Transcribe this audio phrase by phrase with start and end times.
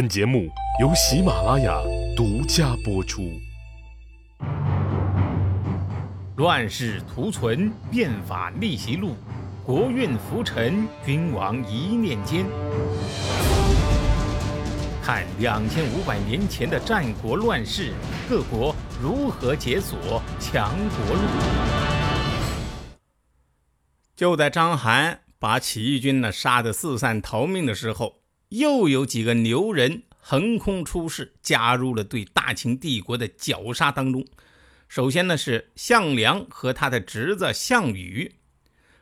[0.00, 0.48] 本节目
[0.80, 1.78] 由喜马拉雅
[2.16, 3.38] 独家播出。
[6.36, 9.14] 乱世图存，变法逆袭录，
[9.62, 12.46] 国运浮沉，君王一念间。
[15.02, 17.92] 看两千五百年前的战国乱世，
[18.26, 21.22] 各国如何解锁强国路。
[24.16, 28.19] 就在章邯把起义军呢杀得四散逃命的时候，
[28.50, 34.24] 又有几个牛人横空出世，加入了对大秦帝国的绞杀当中。
[34.88, 38.34] 首先呢是项梁和他的侄子项羽，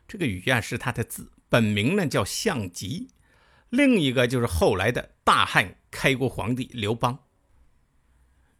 [0.06, 3.08] 这个羽啊是他的字，本名呢叫项籍。
[3.70, 7.18] 另一个就是后来的大汉开国皇帝刘邦。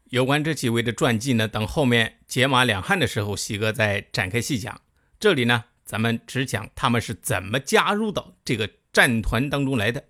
[0.05, 4.81] 有关这几位的传记呢，等后面解码两汉的时候，西哥再展开细讲。
[5.21, 10.03] 这里呢，咱们只讲他们是怎么加入到这个战团当中来的。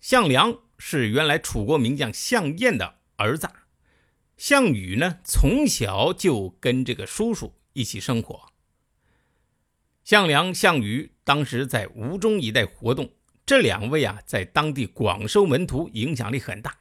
[0.00, 3.48] 项梁是原来楚国名将项燕的儿子。
[4.36, 8.52] 项羽呢，从小就跟这个叔叔一起生活。
[10.04, 13.10] 项梁、项羽当时在吴中一带活动，
[13.44, 16.78] 这两位啊，在当地广收门徒，影响力很大。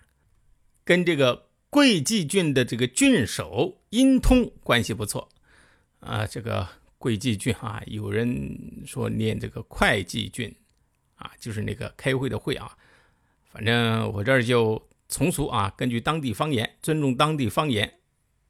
[0.83, 5.29] 跟这个会稽郡的这个郡守殷通关系不错
[6.01, 6.27] 啊。
[6.27, 6.67] 这个
[6.97, 10.53] 会稽郡啊，有人说念这个会稽郡
[11.15, 12.77] 啊，就是那个开会的会啊。
[13.55, 14.89] 反正我这儿就。
[15.07, 17.99] 从俗啊，根据当地方言，尊重当地方言，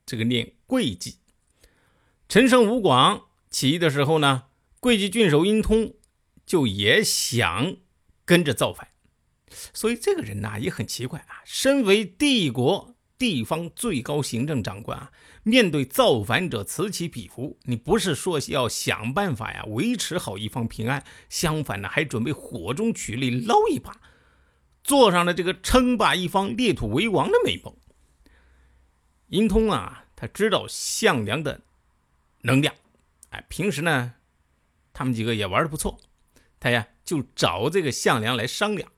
[0.05, 1.17] 这个念桂记。
[2.29, 4.45] 陈胜吴广起义的时候呢，
[4.79, 5.95] 贵济郡守殷通
[6.45, 7.75] 就也想
[8.23, 8.87] 跟着造反，
[9.73, 11.43] 所以这个人呐也很奇怪啊。
[11.43, 15.11] 身为帝国地方最高行政长官啊，
[15.43, 23.99] 面对造反者此起彼伏，你不是说要想办法呀维持好一方平安，相反呢还准备火中取栗捞一把。
[24.85, 27.75] 做上了这个称霸一方、列土为王的美梦。
[29.29, 31.61] 殷通啊，他知道项梁的
[32.41, 32.75] 能量，
[33.29, 34.13] 哎，平时呢，
[34.93, 35.99] 他们几个也玩的不错。
[36.59, 38.91] 他呀，就找这个项梁来商量，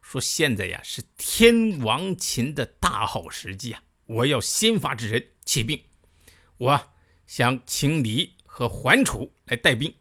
[0.00, 5.82] 说现在呀是天王秦的大好时机啊，我要先发制人，起兵。
[6.58, 6.92] 我
[7.26, 9.92] 想请你和桓楚来带兵，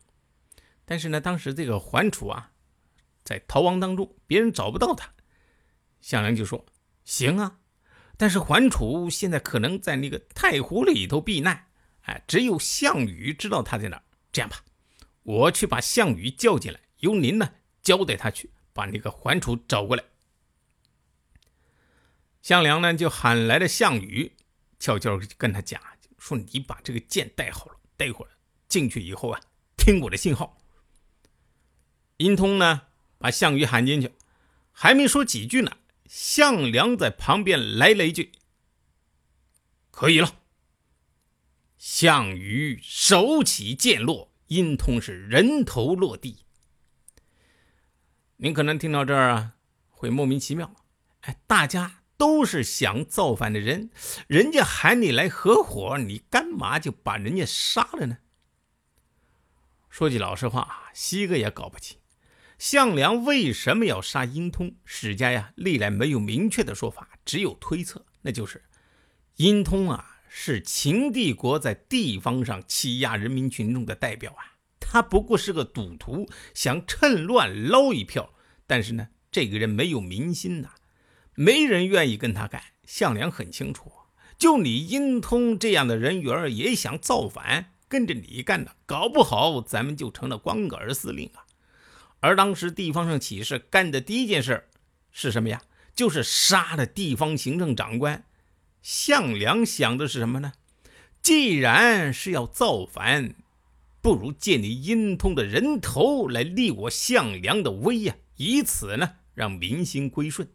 [0.86, 2.52] 但是呢，当时这个桓楚啊，
[3.24, 5.12] 在逃亡当中，别人找不到他。
[6.02, 6.66] 项梁就说
[7.06, 7.60] ：“行啊，
[8.18, 11.68] 但是桓楚现在可能在那个太湖里头避难，
[12.02, 14.04] 哎，只有项羽知道他在哪儿。
[14.32, 14.64] 这样吧，
[15.24, 20.04] 我去把项羽叫进来，由您呢交代他去把那个桓楚找过来。”
[22.42, 24.36] 项梁呢就喊来了项羽，
[24.80, 25.80] 悄悄跟他讲
[26.18, 28.32] 说：“你把这个剑带好了，待会儿
[28.68, 29.40] 进去以后啊，
[29.78, 30.58] 听我的信号。”
[32.18, 32.82] 殷通呢
[33.20, 34.12] 把项羽喊进去，
[34.72, 35.78] 还没说几句呢。
[36.14, 38.34] 项梁在旁边来了一句
[39.90, 40.42] ：“可以了。”
[41.80, 46.44] 项羽手起剑落，殷通是人头落地。
[48.36, 49.56] 您可能听到这儿啊，
[49.90, 50.76] 会莫名其妙。
[51.22, 53.90] 哎，大家都是想造反的人，
[54.28, 58.18] 人家喊你来合伙，你干嘛就把人家杀了呢？
[59.90, 62.01] 说句老实话，西哥也搞不清。
[62.62, 64.76] 项梁为什么要杀殷通？
[64.86, 68.62] 史家呀历来没有明确的说法，只有推测，那就是
[69.38, 78.32] 殷通啊是秦帝国在地方上欺压人民群众的代表啊，他不过是个赌徒，想趁乱捞一票。
[78.68, 80.70] 但是呢，这个人没有民心呐，
[81.34, 82.62] 没人愿意跟他干。
[82.86, 83.92] 项梁很清楚，
[84.38, 91.50] 就你殷通这样的人缘也想造反，跟着你干的，搞不好咱们就成了光杆司令啊。
[92.22, 94.68] 而当时地方上起事干的第一件事
[95.12, 95.62] 是什么呀？
[95.94, 98.24] 就是杀了地方行政长官。
[98.82, 100.54] 项梁想的是什么呢？
[101.22, 103.36] 既然是要造反，
[104.02, 110.48] 不如借你殷通的人头来立我项梁的威呀，以此呢让民心归顺。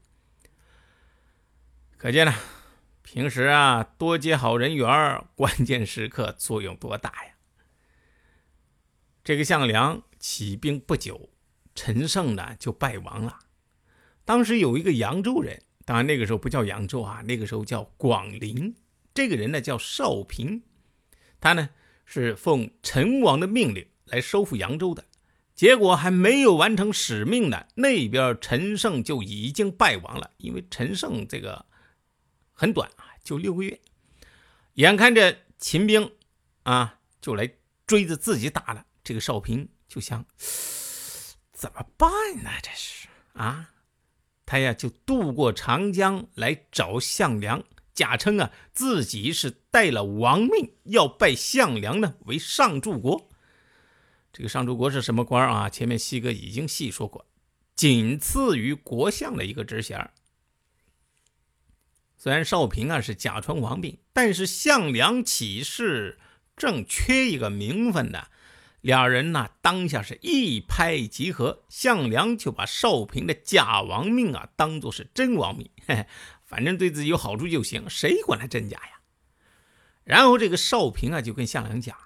[1.96, 2.34] 可见呢，
[3.02, 7.34] 平时啊多结好人缘，关键时刻作用多大呀！
[9.22, 11.30] 这个项梁起兵不久。
[11.76, 13.38] 陈胜呢就败亡了。
[14.24, 18.74] 当时有一个扬州人，当然那个时候不叫扬州啊，那个时候叫广陵。
[19.14, 20.62] 这个人呢叫邵平，
[21.40, 21.70] 他呢
[22.04, 25.04] 是奉陈王的命令来收复扬州的。
[25.54, 30.32] 结果还没有完成使命呢，那边陈胜就已经败亡了。
[30.38, 31.64] 因为陈胜这个
[32.52, 33.80] 很短啊，就六个月。
[34.74, 36.12] 眼看着秦兵
[36.64, 37.50] 啊就来
[37.86, 40.26] 追着自己打了，这个邵平就想。
[41.56, 42.10] 怎么办
[42.42, 42.50] 呢？
[42.62, 43.70] 这是啊，
[44.44, 47.64] 他呀就渡过长江来找项梁，
[47.94, 53.30] 假称啊自己是带了王命，要拜项梁呢为上柱国。
[54.34, 55.70] 这个上柱国是什么官啊？
[55.70, 57.24] 前面西哥已经细说过，
[57.74, 60.10] 仅次于国相的一个职衔。
[62.18, 66.18] 虽然少平啊是假传王命，但是项梁起事
[66.54, 68.26] 正缺一个名分呢。
[68.86, 76.06] 俩人呢当下是一拍即合，项梁就把少平的假王命啊当做是真王命，嘿 嘿，
[76.44, 79.00] 反正对自己有好处就行，谁管他真假呀？
[80.04, 81.98] 然后这个少平啊就跟项梁讲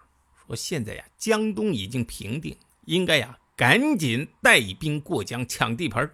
[0.47, 2.57] 说：“现在呀江东已经平定，
[2.87, 6.11] 应该呀赶紧带兵过江抢地盘。”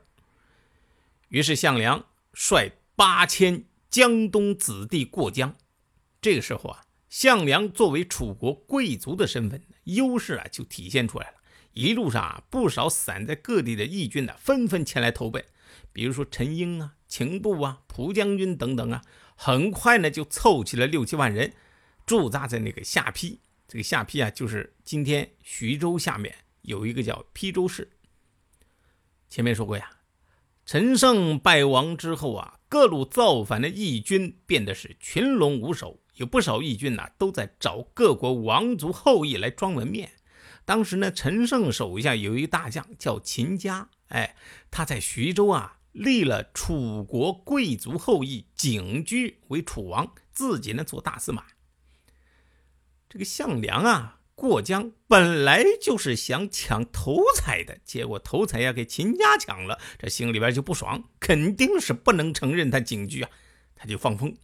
[1.31, 3.65] 于是项梁率八千。
[3.89, 5.57] 江东子弟过江，
[6.21, 6.85] 这个时候啊，
[7.17, 11.37] 项梁作为楚国贵族的身份，优势啊就体现出来了。
[11.73, 15.43] 一路上啊，不少散在各地的义军呢，纷纷前来投奔，
[15.95, 19.03] 比如说陈英啊、秦布啊、蒲将军等等啊，
[19.35, 21.55] 很快呢就凑齐了六七万人，
[22.05, 23.41] 驻扎在那个下邳。
[23.67, 27.93] 这个下邳啊，就是今天徐州下面有一个叫邳州市。
[29.31, 29.91] 前面说过呀，
[30.67, 32.53] 陈胜败亡之后啊。
[32.69, 40.11] 各路造反的义军变得是群龙无首，有不少义军呐都在找各国王族后裔来装门面。
[40.65, 44.37] 当时呢，陈胜手下有一大将叫秦嘉，哎，
[44.71, 51.45] 他在徐州啊立了楚国贵族后裔景居为楚王，自己呢做大司马。
[53.09, 54.15] 这个项梁啊。
[54.37, 63.31] 过江本来就是想抢头彩的，结果头彩呀给秦家抢了，这心里边就不爽，肯定是不能承认他景居啊，
[63.75, 64.37] 他就放风。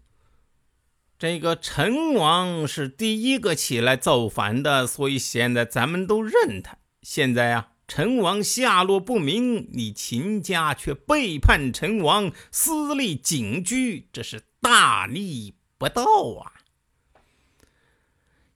[1.23, 6.79] 这个陈王是第一个起来造反的，所以现在咱们都认他。
[7.01, 16.03] 现在啊，陈王下落不明，你秦家却背叛陈王，私立景驹，这是大逆不道
[16.41, 16.59] 啊！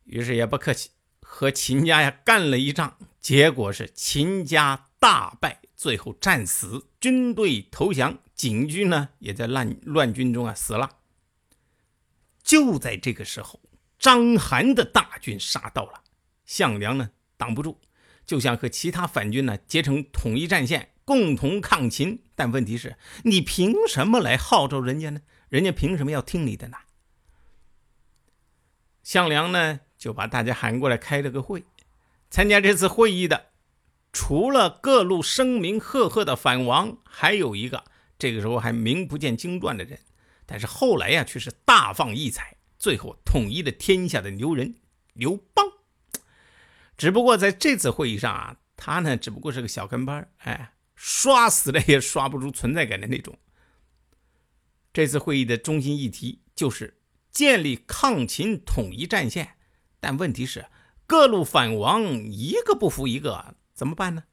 [0.03, 0.91] 于是也不客气。
[1.21, 10.91] 和秦家呀干了一仗，结果是秦家大败，最后战死，军队投降，景军呢也在乱乱军中啊死了。
[12.47, 13.61] 就在这个时候，
[13.99, 16.05] 章邯的大军杀到了，
[16.45, 17.81] 项梁呢挡不住，
[18.25, 22.23] 就想和其他反军呢结成统一战线，共同抗秦。
[22.37, 25.23] 但问题是，你凭什么来号召人家呢？
[25.49, 26.77] 人家凭什么要听你的呢？
[29.03, 29.81] 项梁呢？
[29.99, 31.65] 就把大家喊过来开了个会，
[32.31, 33.47] 参加这次会议的，
[34.13, 37.83] 除了各路声名赫赫的反王，还有一个
[38.17, 39.99] 这个时候还名不见经传的人，
[40.47, 44.77] 但是后来呀却是大放异彩，最后统一了天下的牛人
[45.13, 45.67] 刘邦。
[46.97, 53.37] 只不过在这次会议上啊，他呢只不过是个小跟班，哎，刷死了也刷不出存在感的那种。
[54.93, 56.99] 这次会议的中心议题就是
[57.31, 59.57] 建立抗秦统一战线。
[59.99, 60.67] 但问题是，
[61.07, 64.25] 各路反王一个不服一个，怎么办呢？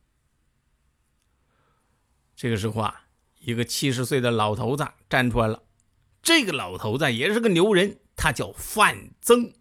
[2.36, 3.08] 这个时候啊，
[3.40, 5.63] 一个七十岁的老头子站出来了。
[6.24, 9.54] 这个老头子也是个牛人，他叫范增，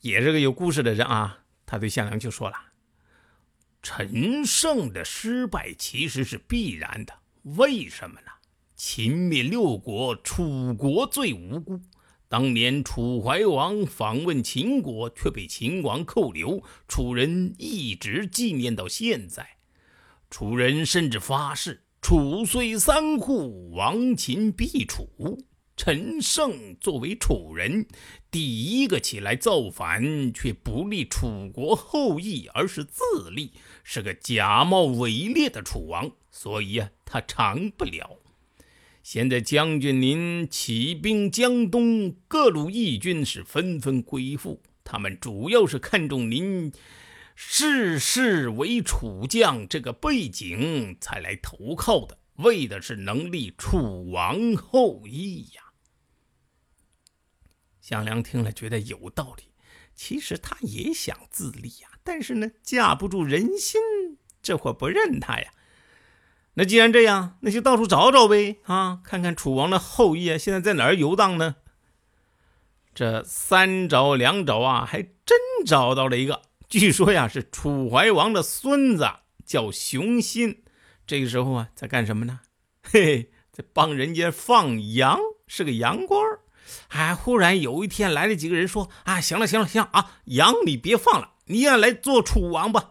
[0.00, 1.40] 也是个有故事的人啊。
[1.66, 2.56] 他对项梁就说了
[3.82, 7.12] ：“陈胜的失败其实是必然的，
[7.42, 8.32] 为什么呢？
[8.76, 11.78] 秦灭六国，楚国最无辜。”
[12.30, 19.58] 当年楚怀王访问秦国，却被秦王扣留，楚人一直纪念到现在。
[20.30, 25.38] 楚人甚至发誓：“楚虽三户，亡秦必楚。”
[25.78, 27.86] 陈胜作为楚人，
[28.32, 33.52] 第一个起来造反，却不立楚国后裔，而是自立，
[33.84, 38.18] 是个假冒伪劣的楚王，所以啊，他长不了。
[39.04, 44.60] 现在将军您起兵江东，各路义军是纷纷归附。
[44.82, 46.72] 他们主要是看重您
[47.36, 55.62] 世世为楚将这个背景，才来投靠的，为的是能立楚王后裔呀。
[57.88, 59.44] 项梁听了，觉得有道理。
[59.94, 63.80] 其实他也想自立呀，但是呢，架不住人心，
[64.42, 65.50] 这会不认他呀。
[66.52, 71.56] 那既然这样，那就到处找找呗，啊，看看楚王的后裔啊，现在在哪儿游荡呢？
[72.94, 76.42] 这三找两找啊，还真找到了一个。
[76.68, 79.08] 据说呀，是楚怀王的孙子，
[79.46, 80.62] 叫熊心。
[81.06, 82.40] 这个时候啊，在干什么呢？
[82.82, 86.27] 嘿嘿，在帮人家放羊，是个羊倌。
[86.88, 92.90] 哎，忽然有一天来了几个人说：“啊，行了行了行了啊，羊你别放了，你也来做楚王吧。”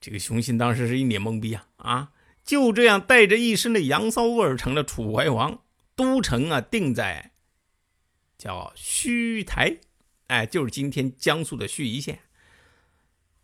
[0.00, 2.10] 这个熊心当时是一脸懵逼啊啊！
[2.44, 5.60] 就这样带着一身的羊骚味儿成了楚怀王。
[5.94, 7.32] 都城啊定在
[8.38, 9.76] 叫盱台，
[10.28, 12.20] 哎，就是今天江苏的盱眙县。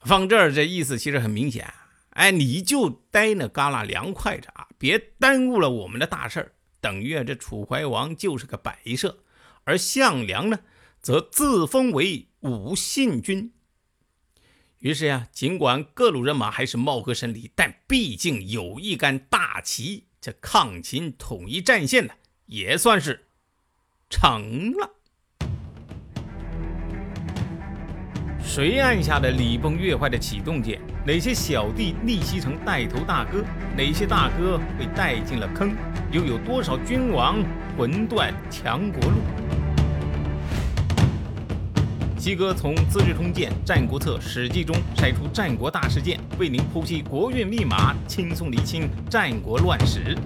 [0.01, 1.73] 放这儿这意思其实很明显，
[2.11, 6.53] 哎，你就待那旮旯凉快着啊，别耽误了我们的大事儿。
[6.81, 9.19] 等于啊，这楚怀王就是个摆设，
[9.65, 10.61] 而项梁呢，
[11.01, 13.53] 则自封为武信君。
[14.79, 22.15] 于是呀，尽管各路人马还是貌合神离，但毕竟有一杆大旗，这抗秦统一战线呢，
[22.47, 23.27] 也算是
[24.09, 24.95] 成了。
[28.41, 30.81] 谁按下的礼崩乐坏的启动键？
[31.05, 33.45] 哪些小弟逆袭成带头大哥？
[33.77, 35.77] 哪些大哥被带进了坑？
[36.11, 37.37] 又有多少君王
[37.77, 39.19] 魂断强国路？
[42.17, 50.17] 西哥从《资治通鉴》《战国策》《史记》中筛出战国大事件，为您剖析国运密码，轻松理清战国乱史。